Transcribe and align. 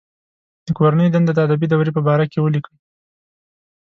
د 0.65 0.67
کورنۍ 0.77 1.07
دنده 1.11 1.31
د 1.35 1.39
ادبي 1.47 1.67
دورې 1.69 1.91
په 1.95 2.01
باره 2.07 2.25
کې 2.31 2.39
ولیکئ. 2.41 2.75